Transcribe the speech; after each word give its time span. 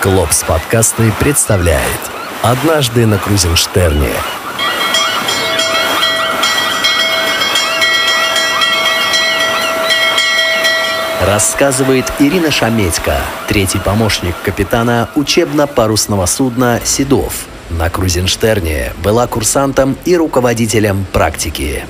Клопс 0.00 0.44
подкасты 0.44 1.12
представляет 1.18 1.82
«Однажды 2.42 3.04
на 3.04 3.18
Крузенштерне». 3.18 4.12
Рассказывает 11.20 12.04
Ирина 12.20 12.52
Шаметько, 12.52 13.16
третий 13.48 13.80
помощник 13.80 14.36
капитана 14.44 15.08
учебно-парусного 15.16 16.26
судна 16.26 16.80
«Седов». 16.84 17.46
На 17.68 17.90
Крузенштерне 17.90 18.92
была 19.02 19.26
курсантом 19.26 19.96
и 20.04 20.16
руководителем 20.16 21.06
практики. 21.12 21.84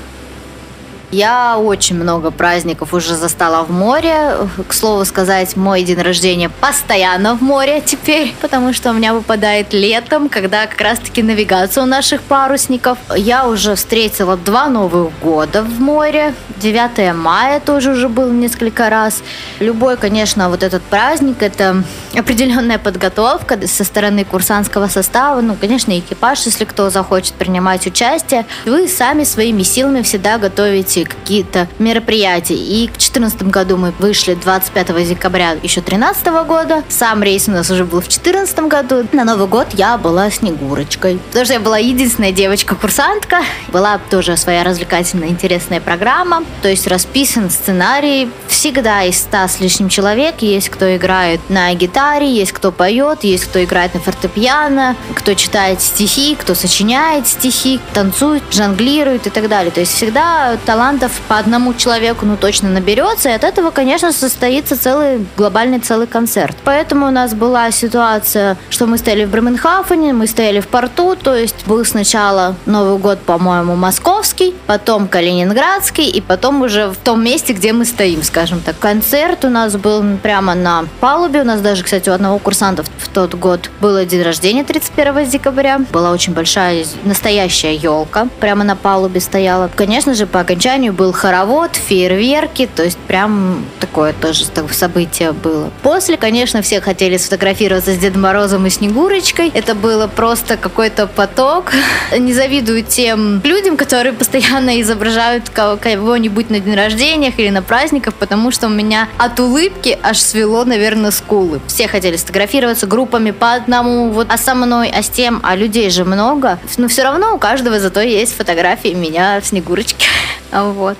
Я 1.10 1.58
очень 1.58 1.96
много 1.96 2.30
праздников 2.30 2.92
уже 2.92 3.14
застала 3.14 3.64
в 3.64 3.70
море. 3.70 4.36
К 4.66 4.72
слову 4.74 5.06
сказать, 5.06 5.56
мой 5.56 5.82
день 5.82 6.00
рождения 6.02 6.50
постоянно 6.50 7.34
в 7.34 7.40
море 7.40 7.80
теперь, 7.84 8.34
потому 8.42 8.74
что 8.74 8.90
у 8.90 8.92
меня 8.92 9.14
выпадает 9.14 9.72
летом, 9.72 10.28
когда 10.28 10.66
как 10.66 10.80
раз-таки 10.80 11.22
навигация 11.22 11.82
у 11.82 11.86
наших 11.86 12.20
парусников. 12.22 12.98
Я 13.16 13.48
уже 13.48 13.74
встретила 13.74 14.36
два 14.36 14.68
Новых 14.68 15.18
года 15.20 15.62
в 15.62 15.80
море. 15.80 16.34
9 16.58 17.14
мая 17.14 17.60
тоже 17.60 17.92
уже 17.92 18.08
был 18.08 18.30
несколько 18.30 18.90
раз. 18.90 19.22
Любой, 19.60 19.96
конечно, 19.96 20.50
вот 20.50 20.62
этот 20.62 20.82
праздник, 20.82 21.42
это 21.42 21.84
определенная 22.14 22.78
подготовка 22.78 23.58
со 23.66 23.84
стороны 23.84 24.24
курсантского 24.24 24.88
состава. 24.88 25.40
Ну, 25.40 25.56
конечно, 25.58 25.98
экипаж, 25.98 26.44
если 26.44 26.64
кто 26.64 26.90
захочет 26.90 27.32
принимать 27.34 27.86
участие. 27.86 28.44
Вы 28.66 28.88
сами 28.88 29.24
своими 29.24 29.62
силами 29.62 30.02
всегда 30.02 30.36
готовите 30.38 30.97
провести 30.98 31.04
какие-то 31.04 31.68
мероприятия. 31.78 32.54
И 32.54 32.86
к 32.86 32.92
2014 32.92 33.42
году 33.44 33.76
мы 33.76 33.92
вышли 33.98 34.34
25 34.34 35.08
декабря 35.08 35.52
еще 35.62 35.80
2013 35.80 36.26
года. 36.46 36.82
Сам 36.88 37.22
рейс 37.22 37.48
у 37.48 37.52
нас 37.52 37.70
уже 37.70 37.84
был 37.84 38.00
в 38.00 38.08
2014 38.08 38.58
году. 38.60 39.06
На 39.12 39.24
Новый 39.24 39.46
год 39.46 39.68
я 39.74 39.98
была 39.98 40.30
Снегурочкой. 40.30 41.18
Потому 41.28 41.44
что 41.44 41.54
я 41.54 41.60
была 41.60 41.78
единственная 41.78 42.32
девочка-курсантка. 42.32 43.40
Была 43.68 43.98
тоже 44.10 44.36
своя 44.36 44.64
развлекательная, 44.64 45.28
интересная 45.28 45.80
программа. 45.80 46.44
То 46.62 46.68
есть 46.68 46.86
расписан 46.86 47.50
сценарий. 47.50 48.30
Всегда 48.48 49.02
из 49.04 49.18
100 49.18 49.36
с 49.48 49.60
лишним 49.60 49.88
человек 49.88 50.36
есть 50.40 50.68
кто 50.68 50.96
играет 50.96 51.40
на 51.48 51.72
гитаре, 51.74 52.30
есть 52.32 52.52
кто 52.52 52.72
поет, 52.72 53.24
есть 53.24 53.44
кто 53.44 53.62
играет 53.62 53.94
на 53.94 54.00
фортепиано, 54.00 54.96
кто 55.28 55.34
читает 55.34 55.82
стихи, 55.82 56.34
кто 56.36 56.54
сочиняет 56.54 57.26
стихи, 57.26 57.80
танцует, 57.92 58.42
жонглирует 58.50 59.26
и 59.26 59.30
так 59.30 59.48
далее. 59.48 59.70
То 59.70 59.80
есть 59.80 59.92
всегда 59.92 60.56
талант 60.64 60.88
талантов 60.88 61.20
по 61.28 61.36
одному 61.36 61.74
человеку 61.74 62.24
ну 62.24 62.36
точно 62.36 62.70
наберется, 62.70 63.28
и 63.28 63.32
от 63.32 63.44
этого, 63.44 63.70
конечно, 63.70 64.10
состоится 64.10 64.80
целый 64.80 65.26
глобальный 65.36 65.80
целый 65.80 66.06
концерт. 66.06 66.56
Поэтому 66.64 67.08
у 67.08 67.10
нас 67.10 67.34
была 67.34 67.70
ситуация, 67.70 68.56
что 68.70 68.86
мы 68.86 68.96
стояли 68.96 69.26
в 69.26 69.30
Бременхафене, 69.30 70.14
мы 70.14 70.26
стояли 70.26 70.60
в 70.60 70.68
порту, 70.68 71.14
то 71.14 71.34
есть 71.34 71.66
был 71.66 71.84
сначала 71.84 72.54
Новый 72.64 72.98
год, 72.98 73.18
по-моему, 73.18 73.76
московский, 73.76 74.54
потом 74.66 75.08
Калининградский, 75.08 76.08
и 76.08 76.22
потом 76.22 76.62
уже 76.62 76.88
в 76.88 76.96
том 76.96 77.22
месте, 77.22 77.52
где 77.52 77.74
мы 77.74 77.84
стоим, 77.84 78.22
скажем 78.22 78.60
так. 78.60 78.78
Концерт 78.78 79.44
у 79.44 79.50
нас 79.50 79.76
был 79.76 80.02
прямо 80.22 80.54
на 80.54 80.86
палубе, 81.00 81.42
у 81.42 81.44
нас 81.44 81.60
даже, 81.60 81.84
кстати, 81.84 82.08
у 82.08 82.12
одного 82.12 82.38
курсанта 82.38 82.82
в 82.82 83.08
тот 83.08 83.34
год 83.34 83.70
было 83.80 84.06
день 84.06 84.22
рождения 84.22 84.64
31 84.64 85.17
декабря, 85.26 85.80
была 85.92 86.10
очень 86.12 86.32
большая 86.32 86.84
настоящая 87.04 87.74
елка, 87.74 88.28
прямо 88.40 88.64
на 88.64 88.76
палубе 88.76 89.20
стояла. 89.20 89.70
Конечно 89.74 90.14
же, 90.14 90.26
по 90.26 90.40
окончанию 90.40 90.92
был 90.92 91.12
хоровод, 91.12 91.74
фейерверки, 91.74 92.68
то 92.74 92.84
есть 92.84 92.98
прям 92.98 93.64
такое 93.80 94.12
тоже 94.12 94.44
событие 94.70 95.32
было. 95.32 95.70
После, 95.82 96.16
конечно, 96.16 96.62
все 96.62 96.80
хотели 96.80 97.16
сфотографироваться 97.16 97.92
с 97.92 97.98
Дедом 97.98 98.22
Морозом 98.22 98.66
и 98.66 98.70
Снегурочкой. 98.70 99.50
Это 99.54 99.74
было 99.74 100.06
просто 100.06 100.56
какой-то 100.56 101.06
поток. 101.06 101.72
Не 102.18 102.32
завидую 102.32 102.82
тем 102.82 103.40
людям, 103.42 103.76
которые 103.76 104.12
постоянно 104.12 104.80
изображают 104.80 105.50
кого-нибудь 105.50 106.50
на 106.50 106.60
день 106.60 106.74
рождения 106.74 107.32
или 107.36 107.50
на 107.50 107.62
праздниках, 107.62 108.14
потому 108.14 108.50
что 108.50 108.66
у 108.66 108.70
меня 108.70 109.08
от 109.18 109.40
улыбки 109.40 109.98
аж 110.02 110.18
свело, 110.18 110.64
наверное, 110.64 111.10
скулы. 111.10 111.60
Все 111.66 111.88
хотели 111.88 112.16
сфотографироваться 112.16 112.86
группами 112.86 113.30
по 113.30 113.54
одному, 113.54 114.10
вот, 114.10 114.26
а 114.30 114.36
со 114.36 114.54
мной, 114.54 114.90
а 114.98 115.02
с 115.02 115.08
тем, 115.08 115.40
а 115.44 115.54
людей 115.54 115.90
же 115.90 116.04
много. 116.04 116.58
Но 116.76 116.88
все 116.88 117.04
равно 117.04 117.32
у 117.34 117.38
каждого 117.38 117.78
зато 117.78 118.00
есть 118.00 118.34
фотографии 118.34 118.94
меня 118.94 119.40
в 119.40 119.46
Снегурочке. 119.46 120.06
Вот. 120.50 120.96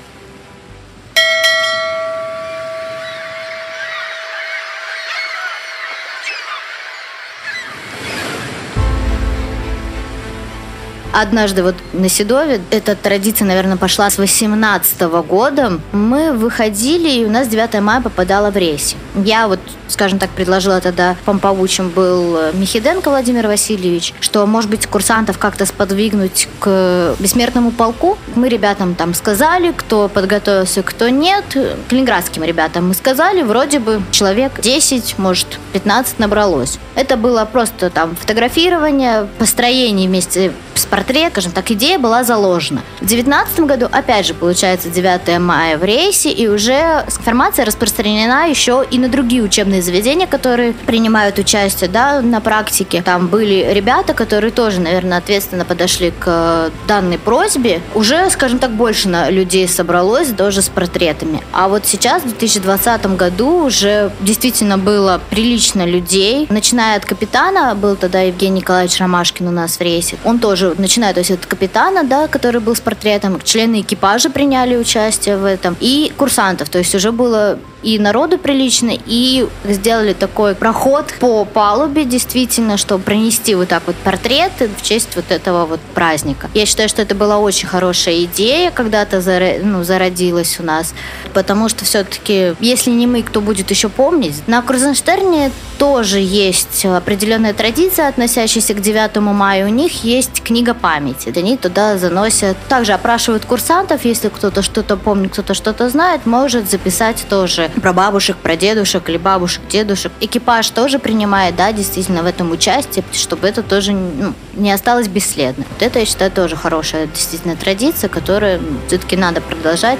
Однажды 11.13 11.63
вот 11.63 11.75
на 11.93 12.09
Седове, 12.09 12.61
эта 12.71 12.95
традиция, 12.95 13.47
наверное, 13.47 13.77
пошла 13.77 14.11
с 14.11 14.19
18 14.19 15.01
года, 15.27 15.81
мы 15.93 16.33
выходили, 16.33 17.09
и 17.09 17.25
у 17.25 17.31
нас 17.31 17.49
9 17.49 17.81
мая 17.81 18.01
попадало 18.01 18.51
в 18.51 18.57
рейсе. 18.57 18.97
Я 19.15 19.49
вот, 19.49 19.61
скажем 19.89 20.19
так, 20.19 20.31
предложила 20.31 20.81
тогда 20.81 21.17
помповучим 21.25 21.91
был 21.91 22.39
Михиденко 22.53 23.09
Владимир 23.09 23.47
Васильевич, 23.47 24.15
что, 24.21 24.47
может 24.47 24.71
быть, 24.71 24.87
курсантов 24.87 25.39
как-то 25.39 25.67
сподвигнуть 25.67 26.49
к 26.61 27.17
бессмертному 27.19 27.71
полку. 27.71 28.19
Мы 28.35 28.49
ребятам 28.49 28.95
там 28.95 29.15
сказали, 29.15 29.73
кто 29.77 30.09
подготовился, 30.09 30.83
кто 30.83 31.09
нет. 31.09 31.45
Калининградским 31.89 32.45
ребятам 32.45 32.89
мы 32.89 32.95
сказали, 32.95 33.43
вроде 33.43 33.79
бы 33.79 34.03
человек 34.11 34.61
10, 34.61 35.19
может, 35.19 35.59
15 35.73 36.19
набралось. 36.19 36.79
Это 36.95 37.17
было 37.17 37.45
просто 37.45 37.91
там 37.91 38.17
фотографирование, 38.17 39.29
построение 39.39 40.09
вместе 40.09 40.53
с 40.78 40.87
портрет, 40.87 41.33
скажем 41.33 41.53
так, 41.53 41.71
идея 41.71 41.99
была 41.99 42.25
заложена. 42.25 42.83
В 42.97 43.06
2019 43.06 43.61
году, 43.61 43.89
опять 43.91 44.27
же, 44.27 44.34
получается 44.34 44.89
9 44.89 45.39
мая 45.39 45.77
в 45.77 45.84
рейсе, 45.84 46.31
и 46.31 46.49
уже 46.49 47.05
информация 47.06 47.65
распространена 47.65 48.49
еще 48.49 48.84
и 48.91 48.99
на 48.99 49.09
другие 49.09 49.43
учебные 49.43 49.83
заведения, 49.83 50.27
которые 50.27 50.72
принимают 50.72 51.38
участие 51.38 51.91
да, 51.91 52.21
на 52.21 52.41
практике. 52.41 53.03
Там 53.03 53.28
были 53.28 53.72
ребята, 53.72 54.15
которые 54.15 54.50
тоже, 54.50 54.81
наверное, 54.81 55.19
ответственно 55.19 55.65
подошли 55.65 56.12
к 56.19 56.71
данной 56.87 57.19
просьбе. 57.19 57.81
Уже, 57.94 58.28
скажем 58.31 58.59
так, 58.59 58.71
больше 58.72 59.09
на 59.09 59.31
людей 59.31 59.69
собралось, 59.69 60.28
даже 60.28 60.62
с 60.62 60.69
портретами. 60.69 61.43
А 61.53 61.69
вот 61.69 61.87
сейчас, 61.87 62.22
в 62.22 62.28
2020 62.28 63.17
году, 63.17 63.65
уже 63.65 64.12
действительно 64.21 64.78
было 64.78 65.21
прилично 65.31 65.84
людей. 65.84 66.47
Начиная 66.50 66.97
от 66.97 67.05
капитана, 67.05 67.75
был 67.75 67.97
тогда 67.97 68.21
Евгений 68.21 68.61
Николаевич 68.61 68.99
Ромашкин 68.99 69.49
у 69.49 69.50
нас 69.50 69.78
в 69.78 69.81
рейсе. 69.81 70.17
Он 70.25 70.38
тоже 70.38 70.68
начиная, 70.79 71.15
то 71.15 71.21
есть 71.21 71.31
от 71.31 71.47
капитана, 71.47 72.05
да, 72.05 72.29
который 72.29 72.61
был 72.61 72.75
с 72.75 72.81
портретом, 72.81 73.41
члены 73.43 73.81
экипажа 73.81 74.31
приняли 74.31 74.77
участие 74.77 75.37
в 75.37 75.45
этом, 75.45 75.77
и 75.81 76.12
курсантов, 76.17 76.69
то 76.69 76.79
есть 76.79 76.95
уже 76.95 77.12
было 77.12 77.59
и 77.83 77.99
народу 77.99 78.39
прилично, 78.39 78.93
и 79.06 79.47
сделали 79.65 80.12
такой 80.12 80.55
проход 80.55 81.15
по 81.21 81.44
палубе, 81.44 82.05
действительно, 82.05 82.77
чтобы 82.77 83.05
пронести 83.05 83.55
вот 83.55 83.69
так 83.69 83.83
вот 83.87 83.97
портреты 83.97 84.69
в 84.77 84.83
честь 84.83 85.11
вот 85.16 85.31
этого 85.31 85.66
вот 85.66 85.81
праздника. 85.94 86.50
Я 86.55 86.67
считаю, 86.67 86.88
что 86.88 87.03
это 87.03 87.15
была 87.15 87.38
очень 87.38 87.69
хорошая 87.69 88.25
идея, 88.25 88.71
когда-то 88.71 89.22
ну, 89.62 89.84
зародилась 89.84 90.59
у 90.61 90.62
нас, 90.62 90.94
потому 91.34 91.69
что 91.69 91.84
все-таки, 91.84 92.55
если 92.61 92.91
не 92.91 93.06
мы, 93.06 93.22
кто 93.22 93.41
будет 93.41 93.71
еще 93.71 93.88
помнить, 93.88 94.47
на 94.47 94.62
Крузенштерне 94.62 95.53
тоже 95.78 96.19
есть 96.19 96.84
определенная 96.84 97.55
традиция, 97.55 98.09
относящаяся 98.09 98.75
к 98.75 98.81
9 98.81 99.17
мая. 99.17 99.65
У 99.65 99.69
них 99.69 100.05
есть 100.05 100.43
книга 100.43 100.75
памяти. 100.75 101.33
Они 101.37 101.56
туда 101.56 101.97
заносят. 101.99 102.56
Также 102.69 102.93
опрашивают 102.93 103.44
курсантов, 103.44 104.05
если 104.05 104.28
кто-то 104.28 104.62
что-то 104.62 104.97
помнит, 104.97 105.33
кто-то 105.33 105.55
что-то 105.55 105.88
знает, 105.88 106.27
может 106.27 106.69
записать 106.69 107.25
тоже 107.29 107.68
про 107.82 107.93
бабушек, 107.93 108.37
про 108.37 108.56
дедушек 108.56 109.09
или 109.09 109.17
бабушек, 109.17 109.62
дедушек. 109.69 110.12
Экипаж 110.20 110.69
тоже 110.70 110.99
принимает, 110.99 111.56
да, 111.56 111.73
действительно 111.73 112.23
в 112.23 112.26
этом 112.26 112.50
участие, 112.50 113.05
чтобы 113.12 113.49
это 113.49 113.62
тоже 113.62 113.93
ну, 113.93 114.35
не 114.55 114.73
осталось 114.73 115.09
бесследно. 115.09 115.65
Вот 115.70 115.82
это, 115.82 115.99
я 115.99 116.05
считаю, 116.05 116.31
тоже 116.31 116.56
хорошая 116.56 117.06
действительно 117.06 117.56
традиция, 117.56 118.09
которую 118.09 118.61
все-таки 118.87 119.17
надо 119.17 119.41
продолжать. 119.41 119.99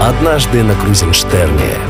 Однажды 0.00 0.62
на 0.62 0.74
Крузенштерне 0.74 1.89